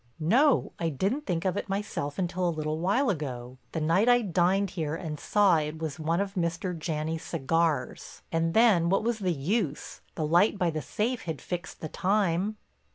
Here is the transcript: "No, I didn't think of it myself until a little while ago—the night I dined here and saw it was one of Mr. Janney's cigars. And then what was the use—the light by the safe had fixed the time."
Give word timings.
"No, 0.19 0.71
I 0.79 0.89
didn't 0.89 1.27
think 1.27 1.45
of 1.45 1.55
it 1.57 1.69
myself 1.69 2.17
until 2.17 2.49
a 2.49 2.49
little 2.49 2.79
while 2.79 3.11
ago—the 3.11 3.79
night 3.81 4.09
I 4.09 4.23
dined 4.23 4.71
here 4.71 4.95
and 4.95 5.19
saw 5.19 5.57
it 5.59 5.77
was 5.77 5.99
one 5.99 6.19
of 6.19 6.33
Mr. 6.33 6.75
Janney's 6.75 7.21
cigars. 7.21 8.23
And 8.31 8.55
then 8.55 8.89
what 8.89 9.03
was 9.03 9.19
the 9.19 9.31
use—the 9.31 10.25
light 10.25 10.57
by 10.57 10.71
the 10.71 10.81
safe 10.81 11.25
had 11.25 11.39
fixed 11.39 11.81
the 11.81 11.87
time." 11.89 12.57